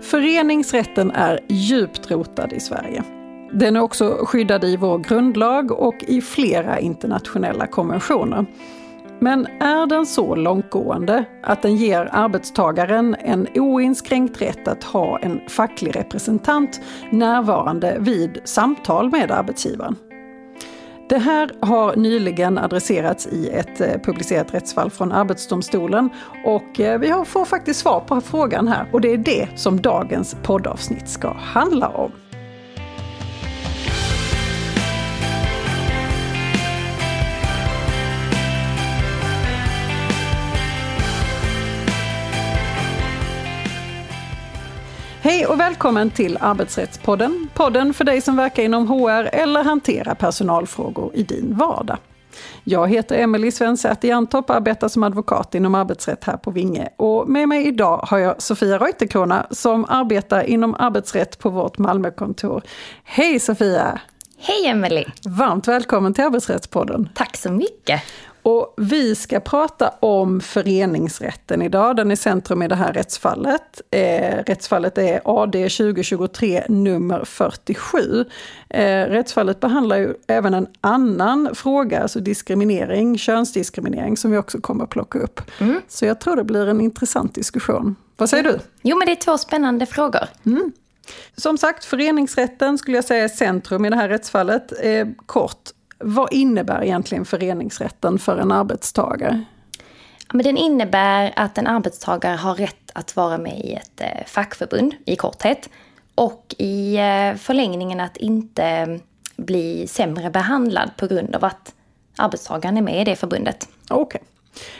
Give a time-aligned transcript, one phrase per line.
[0.00, 3.02] Föreningsrätten är djupt rotad i Sverige.
[3.52, 8.46] Den är också skyddad i vår grundlag och i flera internationella konventioner.
[9.20, 15.40] Men är den så långtgående att den ger arbetstagaren en oinskränkt rätt att ha en
[15.48, 16.80] facklig representant
[17.10, 19.96] närvarande vid samtal med arbetsgivaren?
[21.08, 26.10] Det här har nyligen adresserats i ett eh, publicerat rättsfall från Arbetsdomstolen
[26.44, 30.36] och eh, vi får faktiskt svar på frågan här och det är det som dagens
[30.42, 32.12] poddavsnitt ska handla om.
[45.28, 47.48] Hej och välkommen till Arbetsrättspodden.
[47.54, 51.98] Podden för dig som verkar inom HR eller hanterar personalfrågor i din vardag.
[52.64, 56.88] Jag heter Emelie Svensäter Jantorp och arbetar som advokat inom arbetsrätt här på Vinge.
[56.96, 62.62] Och med mig idag har jag Sofia Reuterkrona som arbetar inom arbetsrätt på vårt Malmökontor.
[63.04, 64.00] Hej Sofia!
[64.38, 65.12] Hej Emelie!
[65.24, 67.08] Varmt välkommen till Arbetsrättspodden.
[67.14, 68.02] Tack så mycket!
[68.42, 71.96] Och vi ska prata om föreningsrätten idag.
[71.96, 73.80] Den är centrum i det här rättsfallet.
[73.90, 78.24] Eh, rättsfallet är AD 2023 nummer 47.
[78.68, 84.84] Eh, rättsfallet behandlar ju även en annan fråga, alltså diskriminering, könsdiskriminering, som vi också kommer
[84.84, 85.40] att plocka upp.
[85.60, 85.80] Mm.
[85.88, 87.96] Så jag tror det blir en intressant diskussion.
[88.16, 88.58] Vad säger du?
[88.82, 90.24] Jo, men det är två spännande frågor.
[90.46, 90.72] Mm.
[91.36, 94.72] Som sagt, föreningsrätten skulle jag säga är centrum i det här rättsfallet.
[94.82, 99.44] Eh, kort, vad innebär egentligen föreningsrätten för en arbetstagare?
[100.32, 104.94] men den innebär att en arbetstagare har rätt att vara med i ett eh, fackförbund
[105.04, 105.68] i korthet.
[106.14, 108.98] Och i eh, förlängningen att inte
[109.36, 111.74] bli sämre behandlad på grund av att
[112.16, 113.68] arbetstagaren är med i det förbundet.
[113.90, 114.22] Okej.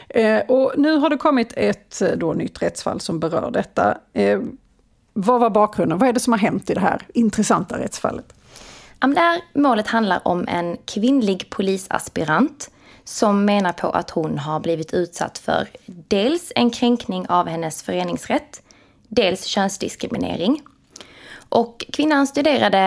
[0.08, 0.22] Okay.
[0.22, 3.98] Eh, och nu har det kommit ett då, nytt rättsfall som berör detta.
[4.12, 4.40] Eh,
[5.12, 5.98] vad var bakgrunden?
[5.98, 8.34] Vad är det som har hänt i det här intressanta rättsfallet?
[9.00, 12.70] Det här målet handlar om en kvinnlig polisaspirant
[13.04, 18.62] som menar på att hon har blivit utsatt för dels en kränkning av hennes föreningsrätt,
[19.08, 20.62] dels könsdiskriminering.
[21.48, 22.78] Och kvinnan studerade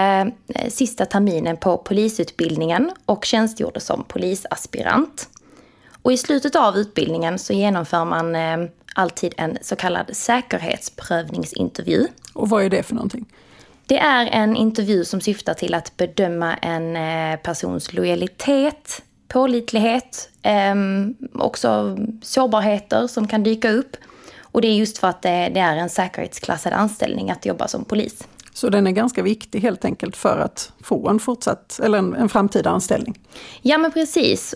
[0.48, 5.30] eh, sista terminen på polisutbildningen och tjänstgjorde som polisaspirant.
[6.02, 8.58] Och i slutet av utbildningen så genomför man eh,
[8.96, 12.08] alltid en så kallad säkerhetsprövningsintervju.
[12.34, 13.26] Och vad är det för någonting?
[13.92, 20.76] Det är en intervju som syftar till att bedöma en eh, persons lojalitet, pålitlighet, eh,
[21.34, 23.96] också sårbarheter som kan dyka upp.
[24.42, 27.86] Och det är just för att det, det är en säkerhetsklassad anställning att jobba som
[27.86, 28.28] polis.
[28.54, 32.30] Så den är ganska viktig helt enkelt för att få en fortsatt, eller en, en
[32.30, 33.20] framtida anställning?
[33.62, 34.56] Ja men precis.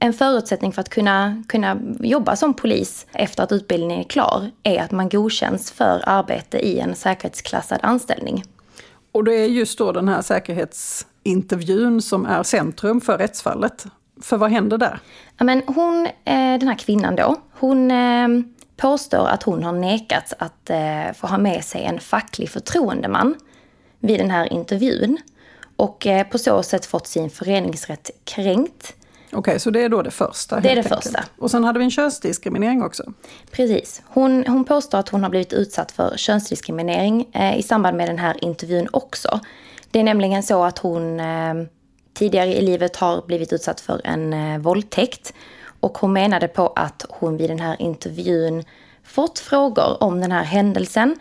[0.00, 4.82] En förutsättning för att kunna, kunna jobba som polis efter att utbildningen är klar är
[4.82, 8.44] att man godkänns för arbete i en säkerhetsklassad anställning.
[9.12, 13.86] Och det är just då den här säkerhetsintervjun som är centrum för rättsfallet.
[14.22, 15.00] För vad händer där?
[15.38, 18.28] Ja, men hon, eh, den här kvinnan då, hon eh,
[18.76, 23.34] påstår att hon har nekats att eh, få ha med sig en facklig förtroendeman
[24.00, 25.18] vid den här intervjun.
[25.76, 28.94] Och på så sätt fått sin föreningsrätt kränkt.
[29.28, 30.60] Okej, okay, så det är då det första?
[30.60, 31.04] Det är det enkelt.
[31.04, 31.24] första.
[31.38, 33.12] Och sen hade vi en könsdiskriminering också?
[33.50, 34.02] Precis.
[34.06, 38.18] Hon, hon påstår att hon har blivit utsatt för könsdiskriminering eh, i samband med den
[38.18, 39.40] här intervjun också.
[39.90, 41.54] Det är nämligen så att hon eh,
[42.14, 45.34] tidigare i livet har blivit utsatt för en eh, våldtäkt.
[45.80, 48.64] Och hon menade på att hon vid den här intervjun
[49.04, 51.16] fått frågor om den här händelsen.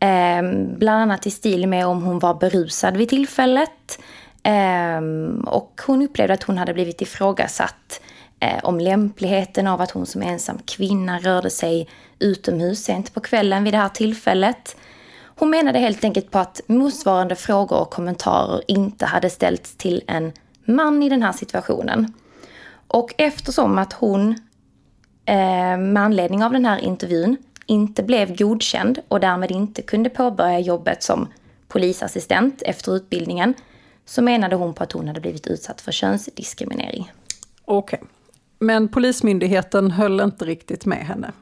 [0.00, 0.42] Eh,
[0.76, 3.98] bland annat i stil med om hon var berusad vid tillfället
[4.44, 8.00] Um, och hon upplevde att hon hade blivit ifrågasatt
[8.44, 13.64] uh, om lämpligheten av att hon som ensam kvinna rörde sig utomhus sent på kvällen
[13.64, 14.76] vid det här tillfället.
[15.22, 20.32] Hon menade helt enkelt på att motsvarande frågor och kommentarer inte hade ställts till en
[20.64, 22.12] man i den här situationen.
[22.86, 24.30] Och eftersom att hon
[25.24, 27.36] eh, med anledning av den här intervjun
[27.66, 31.28] inte blev godkänd och därmed inte kunde påbörja jobbet som
[31.68, 33.54] polisassistent efter utbildningen
[34.04, 37.12] så menade hon på att hon hade blivit utsatt för könsdiskriminering.
[37.64, 37.98] Okej.
[37.98, 38.08] Okay.
[38.58, 41.32] Men Polismyndigheten höll inte riktigt med henne?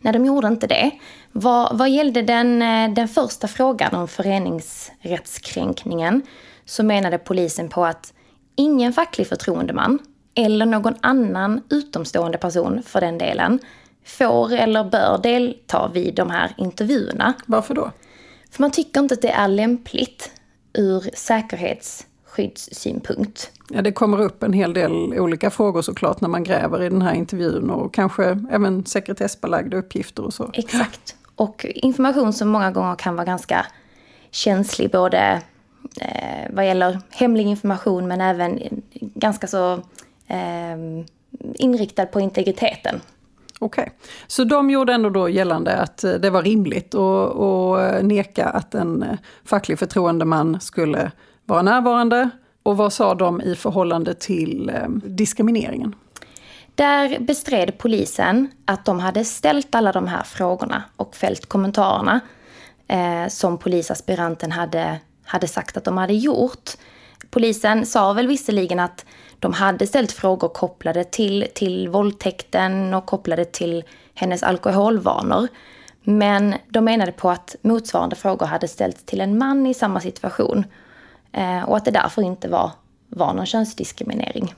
[0.00, 0.90] Nej, de gjorde inte det.
[1.32, 6.22] Vad, vad gällde den, eh, den första frågan om föreningsrättskränkningen
[6.64, 8.12] så menade polisen på att
[8.56, 9.98] ingen facklig förtroendeman
[10.34, 13.58] eller någon annan utomstående person för den delen
[14.04, 17.34] får eller bör delta vid de här intervjuerna.
[17.46, 17.90] Varför då?
[18.50, 20.30] För man tycker inte att det är lämpligt
[20.74, 23.50] ur säkerhetsskyddssynpunkt.
[23.70, 27.02] Ja, det kommer upp en hel del olika frågor såklart när man gräver i den
[27.02, 30.50] här intervjun och kanske även sekretessbelagda uppgifter och så.
[30.52, 31.16] Exakt.
[31.36, 33.66] Och information som många gånger kan vara ganska
[34.30, 35.42] känslig, både
[36.00, 39.72] eh, vad gäller hemlig information men även ganska så
[40.26, 40.76] eh,
[41.54, 43.00] inriktad på integriteten.
[43.64, 43.94] Okej, okay.
[44.26, 48.48] så de gjorde ändå då gällande att eh, det var rimligt att, att eh, neka
[48.48, 51.10] att en eh, facklig förtroendeman skulle
[51.44, 52.30] vara närvarande.
[52.62, 54.72] Och vad sa de i förhållande till
[55.04, 55.94] diskrimineringen?
[56.74, 62.20] Där bestred polisen att de hade ställt alla de här frågorna och fällt kommentarerna
[62.88, 66.70] eh, som polisaspiranten hade, hade sagt att de hade gjort.
[67.34, 69.04] Polisen sa väl visserligen att
[69.38, 73.84] de hade ställt frågor kopplade till, till våldtäkten och kopplade till
[74.14, 75.48] hennes alkoholvanor.
[76.02, 80.64] Men de menade på att motsvarande frågor hade ställts till en man i samma situation.
[81.32, 82.70] Eh, och att det därför inte var,
[83.08, 84.54] var någon könsdiskriminering.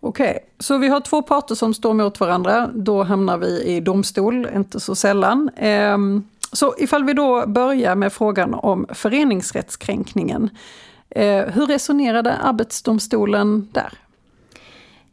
[0.00, 0.42] Okej, okay.
[0.58, 2.70] så vi har två parter som står mot varandra.
[2.74, 5.50] Då hamnar vi i domstol, inte så sällan.
[5.56, 10.50] Ehm, så ifall vi då börjar med frågan om föreningsrättskränkningen.
[11.18, 13.92] Eh, hur resonerade Arbetsdomstolen där?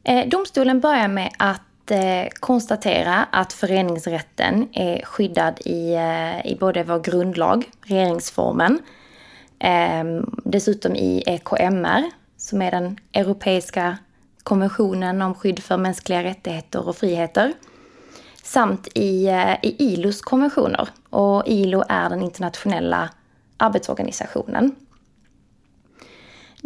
[0.04, 5.98] Eh, domstolen börjar med att eh, konstatera att föreningsrätten är skyddad i,
[6.46, 8.80] i både vår grundlag, regeringsformen,
[9.60, 12.04] ehm, dessutom i EKMR,
[12.38, 13.98] som är den europeiska
[14.44, 17.54] konventionen om skydd för mänskliga rättigheter och friheter.
[18.44, 19.28] Samt i,
[19.62, 20.90] i ILOs konventioner.
[21.10, 23.10] Och ILO är den internationella
[23.58, 24.76] arbetsorganisationen.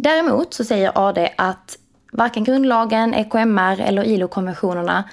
[0.02, 1.78] Däremot så säger AD att
[2.12, 5.04] varken grundlagen, EKMR eller ILO-konventionerna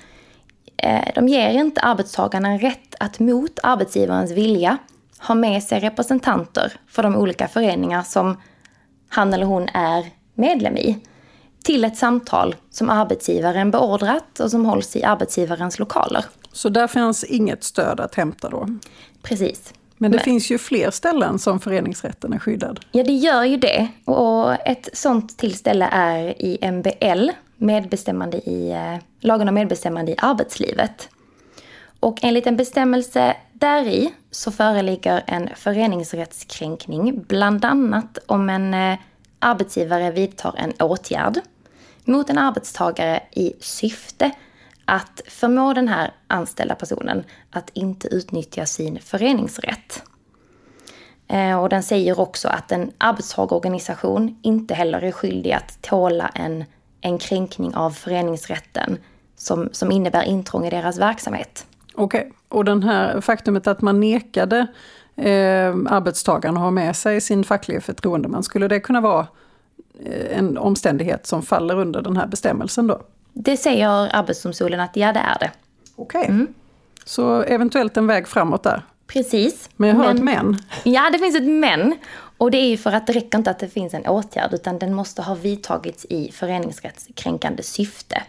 [0.78, 4.78] eh, de ger inte arbetstagarna rätt att mot arbetsgivarens vilja
[5.20, 8.42] ha med sig representanter för de olika föreningar som
[9.10, 11.00] han eller hon är medlem i
[11.64, 16.26] till ett samtal som arbetsgivaren beordrat och som hålls i arbetsgivarens lokaler.
[16.52, 18.68] Så där finns inget stöd att hämta då?
[19.22, 19.74] Precis.
[19.98, 22.80] Men det Men, finns ju fler ställen som föreningsrätten är skyddad.
[22.92, 23.88] Ja, det gör ju det.
[24.06, 31.10] Och ett sånt tillställe är i MBL, medbestämmande i, eh, lagen om medbestämmande i arbetslivet.
[32.00, 38.98] Och enligt en bestämmelse däri så föreligger en föreningsrättskränkning bland annat om en eh,
[39.40, 41.40] arbetsgivare vidtar en åtgärd
[42.04, 44.32] mot en arbetstagare i syfte
[44.88, 50.04] att förmå den här anställda personen att inte utnyttja sin föreningsrätt.
[51.28, 56.64] Eh, och den säger också att en arbetstagarorganisation inte heller är skyldig att tåla en,
[57.02, 58.98] en kränkning av föreningsrätten
[59.36, 61.66] som, som innebär intrång i deras verksamhet.
[61.96, 62.32] Okej, okay.
[62.50, 64.68] och den här faktumet att man nekade
[65.16, 69.28] eh, arbetstagaren att ha med sig sin fackliga förtroendeman, skulle det kunna vara
[70.06, 73.02] eh, en omständighet som faller under den här bestämmelsen då?
[73.40, 75.52] Det säger Arbetsdomstolen att ja, det är det.
[75.96, 76.22] Okej.
[76.22, 76.36] Okay.
[76.36, 76.54] Mm.
[77.06, 78.82] Så eventuellt en väg framåt där?
[79.08, 79.70] Precis.
[79.76, 80.58] Men jag hör men, ett men.
[80.84, 81.96] Ja, det finns ett men.
[82.38, 84.80] Och det är ju för att det räcker inte att det finns en åtgärd, utan
[84.80, 88.24] den måste ha vidtagits i föreningsrättskränkande syfte.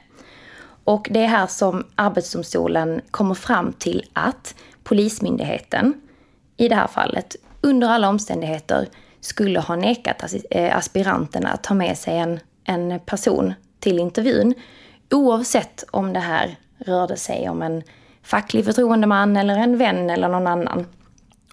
[0.84, 4.54] Och det är här som Arbetsdomstolen kommer fram till att
[4.84, 6.00] Polismyndigheten,
[6.56, 8.88] i det här fallet, under alla omständigheter
[9.20, 14.54] skulle ha nekat eh, aspiranterna att ta med sig en, en person till intervjun.
[15.10, 17.82] Oavsett om det här rörde sig om en
[18.22, 20.87] facklig förtroendeman eller en vän eller någon annan.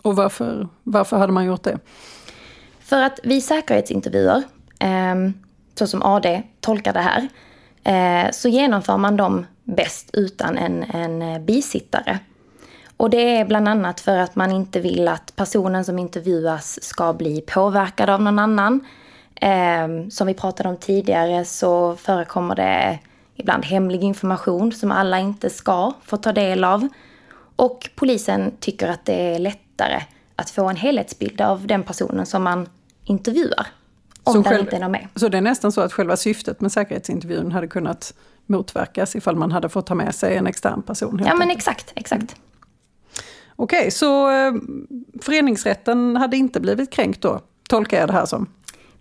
[0.02, 1.80] Och varför, varför hade man gjort det?
[2.80, 4.44] För att vid säkerhetsintervjuer,
[4.80, 5.16] eh,
[5.76, 7.28] så som AD tolkar det här,
[7.84, 12.20] eh, så genomför man dem bäst utan en, en bisittare.
[12.98, 17.14] Och det är bland annat för att man inte vill att personen som intervjuas ska
[17.14, 18.86] bli påverkad av någon annan.
[19.36, 23.00] Eh, som vi pratade om tidigare så förekommer det
[23.36, 26.88] ibland hemlig information som alla inte ska få ta del av.
[27.56, 30.02] Och polisen tycker att det är lättare
[30.36, 32.70] att få en helhetsbild av den personen som man
[33.04, 33.68] intervjuar.
[34.24, 35.08] Om så den inte är med.
[35.16, 38.14] Så det är nästan så att själva syftet med säkerhetsintervjun hade kunnat
[38.46, 41.22] motverkas ifall man hade fått ta med sig en extern person?
[41.26, 42.36] Ja men exakt, exakt.
[43.56, 44.54] Okej, okay, så eh,
[45.22, 47.40] föreningsrätten hade inte blivit kränkt då,
[47.70, 48.48] tolkar jag det här som?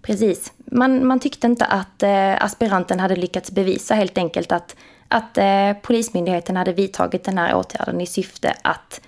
[0.04, 0.52] Precis.
[0.64, 4.76] Man, man tyckte inte att eh, aspiranten hade lyckats bevisa helt enkelt att,
[5.08, 9.00] att eh, Polismyndigheten hade vidtagit den här åtgärden i syfte att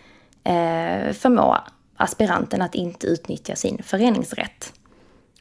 [0.45, 1.57] eh, förmå
[1.97, 4.73] aspiranten att inte utnyttja sin föreningsrätt.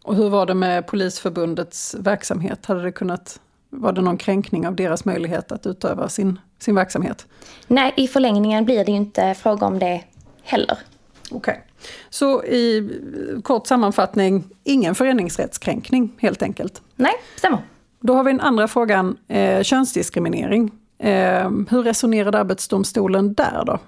[0.03, 2.65] Och hur var det med Polisförbundets verksamhet?
[2.65, 7.27] Hade det kunnat var det någon kränkning av deras möjlighet att utöva sin, sin verksamhet?
[7.67, 10.03] Nej, i förlängningen blir det ju inte fråga om det
[10.43, 10.77] heller.
[11.31, 11.37] Okej.
[11.37, 11.63] Okay.
[12.09, 12.89] Så i
[13.43, 16.81] kort sammanfattning, ingen föreningsrättskränkning helt enkelt?
[16.95, 17.59] Nej, stämmer.
[17.99, 20.71] Då har vi den andra frågan, eh, könsdiskriminering.
[20.97, 23.79] Eh, hur resonerade Arbetsdomstolen där då?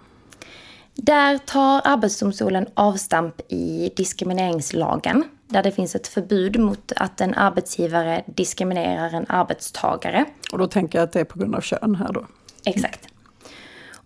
[0.96, 8.24] Där tar Arbetsdomstolen avstamp i diskrimineringslagen där det finns ett förbud mot att en arbetsgivare
[8.26, 10.26] diskriminerar en arbetstagare.
[10.52, 12.26] Och då tänker jag att det är på grund av kön här då?
[12.66, 13.08] Exakt.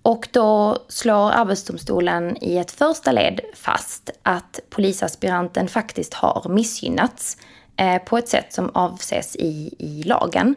[0.04, 7.38] Och då slår Arbetsdomstolen i ett första led fast att polisaspiranten faktiskt har missgynnats
[7.76, 10.56] eh, på ett sätt som avses i, i lagen.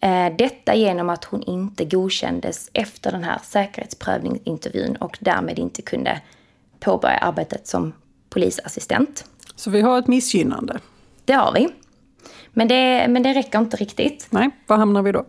[0.00, 6.20] Eh, detta genom att hon inte godkändes efter den här säkerhetsprövningsintervjun och därmed inte kunde
[6.80, 7.92] påbörja arbetet som
[8.30, 9.24] polisassistent.
[9.56, 10.78] Så vi har ett missgynnande?
[11.24, 11.68] Det har vi.
[12.52, 14.26] Men det, men det räcker inte riktigt.
[14.30, 15.24] Nej, var hamnar vi då?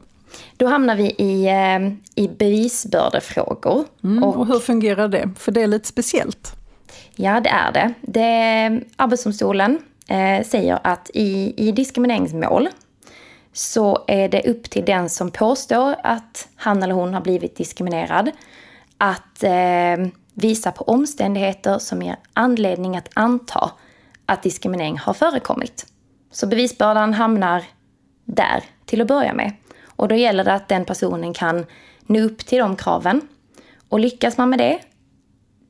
[0.58, 3.86] Då hamnar vi i, eh, i bevisbördefrågor.
[4.04, 5.30] Mm, och, och hur fungerar det?
[5.38, 6.52] För det är lite speciellt.
[7.16, 7.94] Ja, det är det.
[8.02, 12.70] det Arbetsdomstolen eh, säger att i, i diskrimineringsmål
[13.54, 18.32] så är det upp till den som påstår att han eller hon har blivit diskriminerad
[18.98, 23.72] att eh, visa på omständigheter som ger anledning att anta
[24.26, 25.86] att diskriminering har förekommit.
[26.32, 27.64] Så bevisbördan hamnar
[28.26, 29.54] där till att börja med.
[30.02, 31.66] Och då gäller det att den personen kan
[32.02, 33.22] nå upp till de kraven.
[33.90, 34.80] Och lyckas man med det,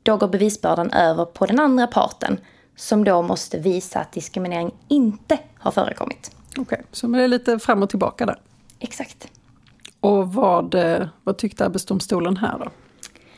[0.03, 2.39] då går bevisbördan över på den andra parten
[2.75, 6.31] som då måste visa att diskriminering inte har förekommit.
[6.49, 8.39] Okej, okay, så det är lite fram och tillbaka där.
[8.79, 9.27] Exakt.
[9.99, 12.67] Och vad, eh, vad tyckte Arbetsdomstolen här då?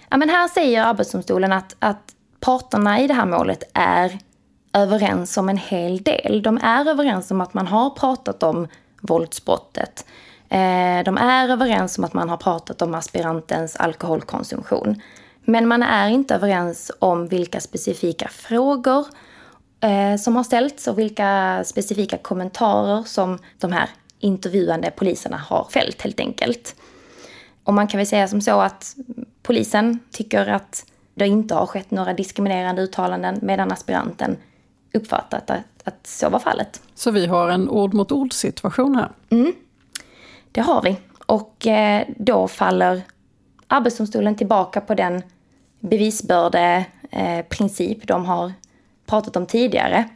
[0.10, 4.20] Ja, men här säger Arbetsdomstolen att, att parterna i det här målet är
[4.74, 6.42] överens om en hel del.
[6.42, 8.68] De är överens om att man har pratat om
[9.02, 10.06] våldsbrottet.
[10.54, 15.02] Eh, de är överens om att man har pratat om aspirantens alkoholkonsumtion.
[15.46, 19.06] Men man är inte överens om vilka specifika frågor
[19.80, 26.02] eh, som har ställts och vilka specifika kommentarer som de här intervjuande poliserna har fällt
[26.02, 26.76] helt enkelt.
[27.64, 28.96] Och man kan väl säga som så att
[29.44, 34.38] polisen tycker att det inte har skett några diskriminerande uttalanden medan aspiranten
[34.94, 36.82] uppfattat att, att så var fallet.
[36.96, 39.10] Så vi har en ord mot ord situation här?
[39.30, 39.54] Mm,
[40.54, 40.98] det har vi.
[41.26, 43.02] Och eh, då faller
[43.68, 45.22] Arbetsdomstolen tillbaka på den
[45.80, 48.54] bevisbördeprincip eh, de har
[49.06, 50.10] pratat om tidigare.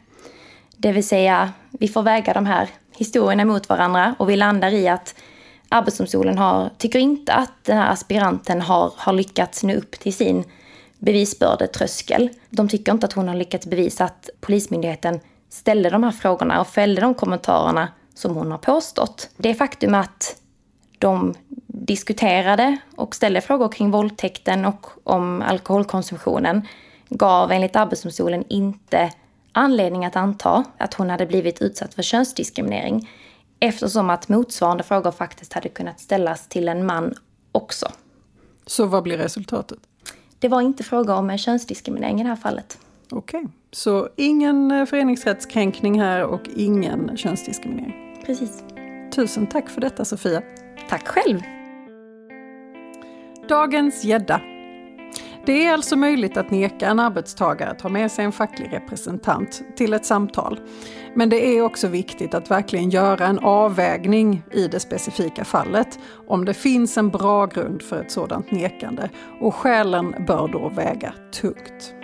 [0.76, 4.88] Det vill säga, vi får väga de här historierna mot varandra och vi landar i
[4.88, 5.14] att
[5.68, 10.44] Arbetsdomstolen har, tycker inte att den här aspiranten har, har lyckats nå upp till sin
[10.98, 12.30] bevisbördetröskel.
[12.50, 16.66] De tycker inte att hon har lyckats bevisa att Polismyndigheten ställde de här frågorna och
[16.66, 19.30] fällde de kommentarerna som hon har påstått.
[19.36, 20.40] Det faktum att
[20.98, 21.34] de
[21.66, 26.68] diskuterade och ställde frågor kring våldtäkten och om alkoholkonsumtionen
[27.08, 29.12] gav enligt Arbetsdomstolen inte
[29.52, 33.10] anledning att anta att hon hade blivit utsatt för könsdiskriminering
[33.60, 37.14] eftersom att motsvarande frågor faktiskt hade kunnat ställas till en man
[37.52, 37.88] också.
[38.66, 39.78] Så vad blir resultatet?
[40.38, 42.78] Det var inte fråga om en könsdiskriminering i det här fallet.
[43.10, 43.50] Okej, okay.
[43.72, 48.07] så ingen eh, föreningsrättskränkning här och ingen könsdiskriminering?
[48.28, 48.64] Precis.
[49.14, 50.42] Tusen tack för detta Sofia.
[50.88, 51.40] Tack själv.
[53.48, 54.40] Dagens gädda.
[55.46, 59.62] Det är alltså möjligt att neka en arbetstagare att ha med sig en facklig representant
[59.76, 60.60] till ett samtal.
[61.14, 66.44] Men det är också viktigt att verkligen göra en avvägning i det specifika fallet om
[66.44, 71.97] det finns en bra grund för ett sådant nekande och skälen bör då väga tungt.